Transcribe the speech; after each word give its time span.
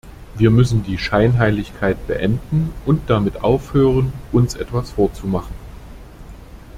Wir 0.33 0.49
müssen 0.49 0.81
die 0.81 0.97
Scheinheiligkeit 0.97 2.07
beenden 2.07 2.73
und 2.87 3.07
damit 3.07 3.43
aufhören, 3.43 4.11
uns 4.31 4.55
etwas 4.55 4.89
vorzumachen. 4.89 5.53